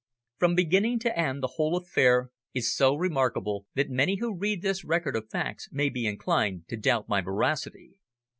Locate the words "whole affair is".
1.57-2.75